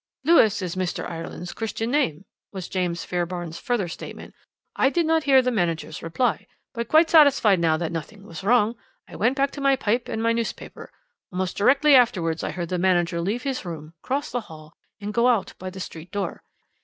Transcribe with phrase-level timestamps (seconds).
[0.23, 1.07] "'Lewis is Mr.
[1.07, 4.33] Ireland's Christian name,' was James Fairbairn's further statement.
[4.75, 8.73] 'I did not hear the manager's reply, but quite satisfied now that nothing was wrong,
[9.07, 10.91] I went back to my pipe and my newspaper.
[11.31, 15.27] Almost directly afterwards I heard the manager leave his room, cross the hall and go
[15.27, 16.41] out by the street door.